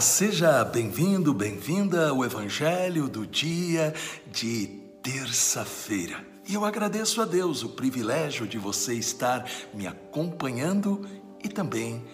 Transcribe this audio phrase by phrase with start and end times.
[0.00, 3.94] Seja bem-vindo, bem-vinda ao Evangelho do dia
[4.30, 4.66] de
[5.02, 6.22] terça-feira.
[6.46, 11.06] E eu agradeço a Deus o privilégio de você estar me acompanhando
[11.42, 12.04] e também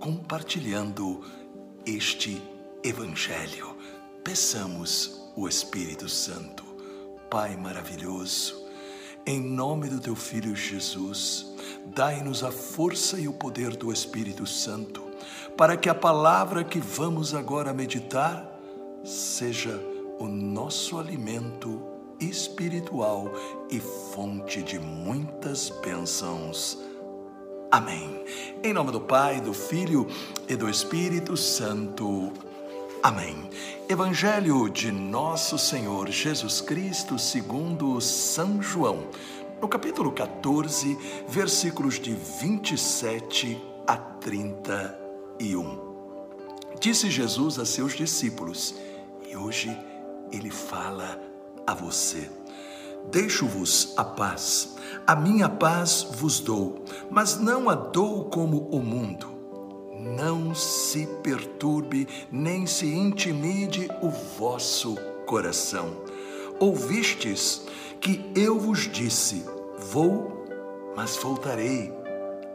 [0.00, 1.24] compartilhando
[1.86, 2.42] este
[2.82, 3.76] Evangelho.
[4.24, 6.64] Peçamos o Espírito Santo,
[7.30, 8.64] Pai maravilhoso,
[9.24, 11.46] em nome do teu Filho Jesus,
[11.94, 15.07] dai-nos a força e o poder do Espírito Santo
[15.58, 18.48] para que a palavra que vamos agora meditar
[19.02, 19.76] seja
[20.20, 21.82] o nosso alimento
[22.20, 23.32] espiritual
[23.68, 26.78] e fonte de muitas bênçãos.
[27.72, 28.24] Amém.
[28.62, 30.06] Em nome do Pai, do Filho
[30.48, 32.32] e do Espírito Santo.
[33.02, 33.50] Amém.
[33.88, 39.08] Evangelho de Nosso Senhor Jesus Cristo, segundo São João,
[39.60, 40.96] no capítulo 14,
[41.26, 45.07] versículos de 27 a 30 e um.
[46.80, 48.74] Disse Jesus a seus discípulos,
[49.28, 49.76] e hoje
[50.30, 51.20] ele fala
[51.66, 52.30] a você:
[53.10, 59.26] Deixo-vos a paz, a minha paz vos dou, mas não a dou como o mundo.
[60.16, 64.94] Não se perturbe, nem se intimide o vosso
[65.26, 65.96] coração.
[66.60, 67.62] Ouvistes
[68.00, 69.44] que eu vos disse:
[69.90, 70.46] Vou,
[70.96, 71.92] mas voltarei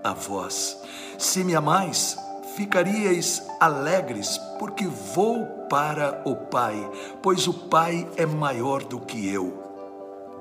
[0.01, 0.77] a vós.
[1.17, 2.17] Se me amais,
[2.55, 6.89] ficaríeis alegres, porque vou para o Pai,
[7.21, 9.61] pois o Pai é maior do que eu.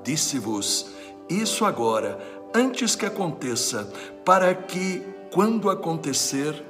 [0.03, 0.91] Disse-vos
[1.29, 2.19] isso agora,
[2.53, 3.91] antes que aconteça,
[4.25, 6.63] para que, quando acontecer,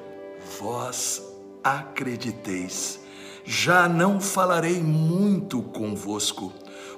[0.60, 1.22] vós
[1.64, 3.00] acrediteis.
[3.44, 6.54] Já não falarei muito convosco,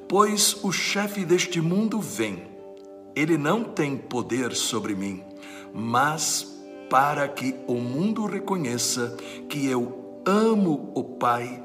[0.07, 2.47] pois o chefe deste mundo vem.
[3.15, 5.23] Ele não tem poder sobre mim,
[5.73, 6.54] mas
[6.89, 9.15] para que o mundo reconheça
[9.49, 11.63] que eu amo o Pai,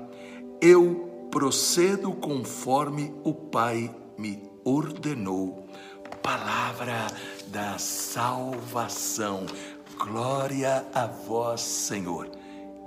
[0.61, 5.67] eu procedo conforme o Pai me ordenou.
[6.23, 7.07] Palavra
[7.49, 9.47] da salvação.
[9.99, 12.29] Glória a vós, Senhor.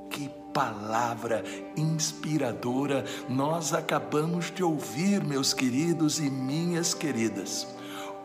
[0.10, 1.44] Que palavra
[1.76, 7.68] inspiradora nós acabamos de ouvir, meus queridos e minhas queridas.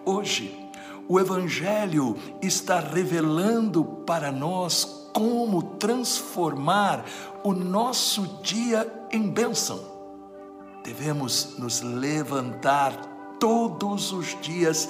[0.04, 0.67] Hoje,
[1.08, 7.04] o Evangelho está revelando para nós como transformar
[7.42, 9.80] o nosso dia em bênção.
[10.84, 12.92] Devemos nos levantar
[13.40, 14.88] todos os dias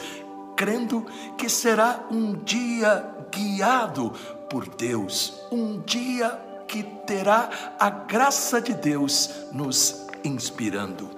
[0.56, 1.06] crendo
[1.36, 4.12] que será um dia guiado
[4.50, 6.30] por Deus, um dia
[6.66, 11.08] que terá a graça de Deus nos inspirando.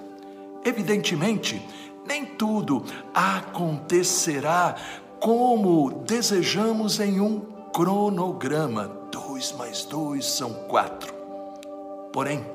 [0.63, 1.67] Evidentemente,
[2.11, 2.83] nem tudo
[3.13, 4.75] acontecerá
[5.17, 7.39] como desejamos em um
[7.71, 8.91] cronograma.
[9.09, 11.13] Dois mais dois são quatro.
[12.11, 12.45] Porém,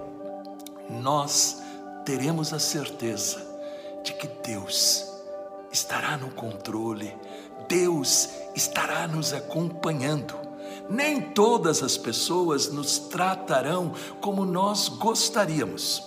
[0.91, 1.62] nós
[2.05, 3.43] teremos a certeza
[4.05, 5.11] de que Deus
[5.72, 7.16] estará no controle,
[7.66, 10.34] Deus estará nos acompanhando.
[10.91, 16.05] Nem todas as pessoas nos tratarão como nós gostaríamos.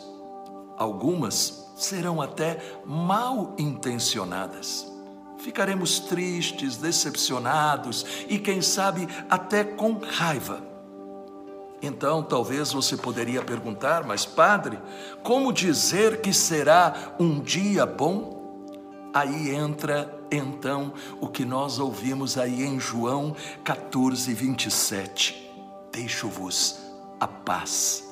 [0.77, 4.91] Algumas serão até mal intencionadas.
[5.39, 10.61] Ficaremos tristes, decepcionados e, quem sabe, até com raiva.
[11.81, 14.77] Então, talvez você poderia perguntar, mas padre,
[15.23, 18.37] como dizer que será um dia bom?
[19.13, 25.49] Aí entra então o que nós ouvimos aí em João 14, 27.
[25.91, 26.79] Deixo-vos
[27.19, 28.08] a paz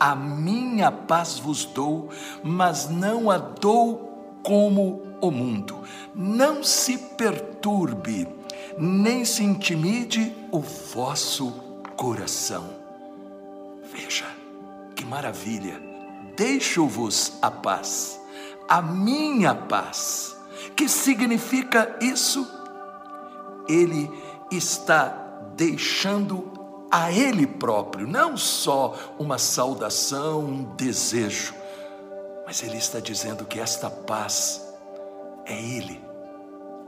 [0.00, 2.08] a minha paz vos dou,
[2.42, 5.84] mas não a dou como o mundo.
[6.14, 8.26] Não se perturbe,
[8.78, 11.52] nem se intimide o vosso
[11.96, 12.70] coração.
[13.92, 14.24] Veja
[14.96, 15.90] que maravilha!
[16.34, 18.18] Deixo-vos a paz,
[18.66, 20.34] a minha paz.
[20.74, 22.48] Que significa isso?
[23.68, 24.10] Ele
[24.50, 25.08] está
[25.54, 26.59] deixando
[26.90, 31.54] a Ele próprio, não só uma saudação, um desejo,
[32.44, 34.66] mas Ele está dizendo que esta paz
[35.46, 36.00] é Ele,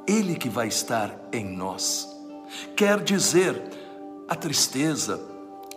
[0.06, 2.08] Ele que vai estar em nós.
[2.76, 3.62] Quer dizer,
[4.28, 5.20] a tristeza,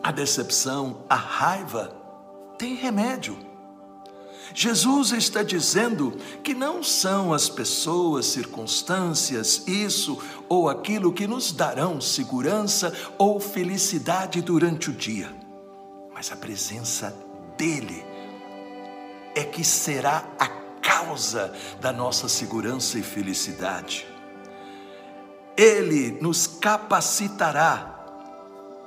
[0.01, 1.95] a decepção, a raiva
[2.57, 3.37] tem remédio.
[4.53, 11.99] Jesus está dizendo que não são as pessoas, circunstâncias, isso ou aquilo que nos darão
[11.99, 15.33] segurança ou felicidade durante o dia,
[16.13, 17.15] mas a presença
[17.57, 18.05] dEle
[19.35, 20.47] é que será a
[20.81, 24.07] causa da nossa segurança e felicidade.
[25.57, 27.95] Ele nos capacitará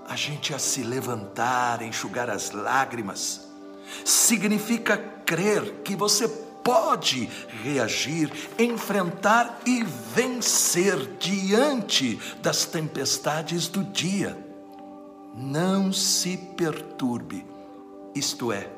[0.09, 3.48] a gente a se levantar, enxugar as lágrimas.
[4.05, 6.29] Significa crer que você
[6.69, 7.27] pode
[7.63, 14.37] reagir, enfrentar e vencer diante das tempestades do dia.
[15.35, 17.47] Não se perturbe,
[18.15, 18.69] isto é,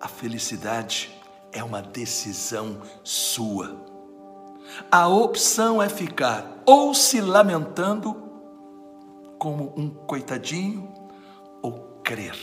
[0.00, 1.10] a felicidade
[1.52, 3.76] é uma decisão sua.
[4.90, 8.16] A opção é ficar ou se lamentando
[9.38, 10.90] como um coitadinho
[11.60, 12.36] ou crer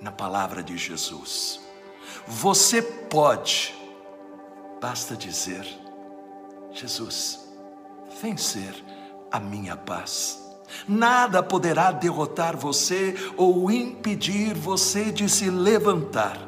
[0.00, 1.60] na palavra de Jesus.
[2.26, 3.80] Você pode
[4.80, 5.66] Basta dizer:
[6.72, 7.38] Jesus,
[8.22, 8.74] vem ser
[9.30, 10.40] a minha paz.
[10.88, 16.38] Nada poderá derrotar você ou impedir você de se levantar.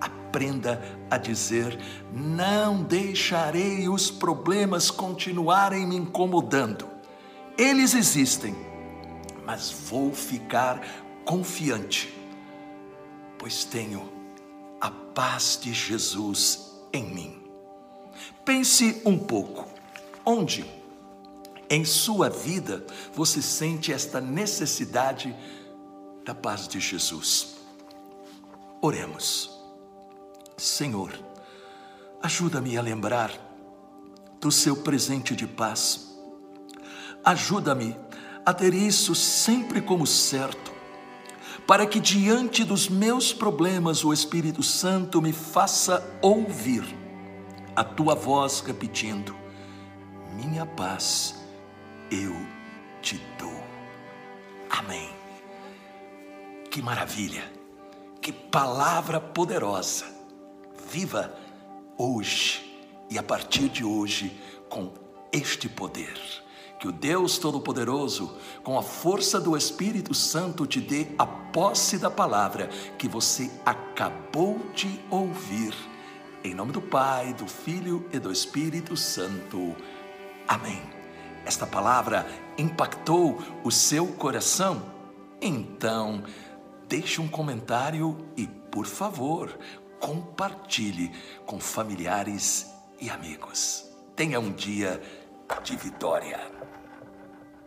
[0.00, 1.78] Aprenda a dizer:
[2.12, 6.88] não deixarei os problemas continuarem me incomodando.
[7.56, 8.56] Eles existem,
[9.46, 10.80] mas vou ficar
[11.24, 12.12] confiante,
[13.40, 14.12] pois tenho
[14.78, 17.42] a paz de Jesus em mim.
[18.44, 19.66] Pense um pouco.
[20.26, 20.62] Onde
[21.70, 22.84] em sua vida
[23.14, 25.34] você sente esta necessidade
[26.22, 27.56] da paz de Jesus?
[28.82, 29.58] Oremos.
[30.58, 31.18] Senhor,
[32.22, 33.32] ajuda-me a lembrar
[34.38, 36.14] do seu presente de paz.
[37.24, 37.96] Ajuda-me
[38.44, 40.79] a ter isso sempre como certo,
[41.66, 46.84] para que diante dos meus problemas o Espírito Santo me faça ouvir
[47.74, 49.34] a tua voz repetindo:
[50.34, 51.34] Minha paz
[52.10, 52.34] eu
[53.00, 53.64] te dou.
[54.70, 55.10] Amém.
[56.70, 57.50] Que maravilha,
[58.20, 60.06] que palavra poderosa.
[60.90, 61.34] Viva
[61.96, 62.70] hoje
[63.08, 64.92] e a partir de hoje com
[65.32, 66.18] este poder.
[66.80, 72.10] Que o Deus Todo-Poderoso, com a força do Espírito Santo, te dê a posse da
[72.10, 75.74] palavra que você acabou de ouvir.
[76.42, 79.76] Em nome do Pai, do Filho e do Espírito Santo.
[80.48, 80.80] Amém.
[81.44, 84.82] Esta palavra impactou o seu coração?
[85.38, 86.24] Então,
[86.88, 89.58] deixe um comentário e, por favor,
[89.98, 91.12] compartilhe
[91.44, 93.84] com familiares e amigos.
[94.16, 94.98] Tenha um dia
[95.62, 96.59] de vitória.